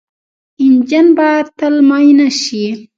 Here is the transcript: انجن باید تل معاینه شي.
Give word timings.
انجن 0.61 1.07
باید 1.17 1.47
تل 1.57 1.75
معاینه 1.87 2.27
شي. 2.43 2.65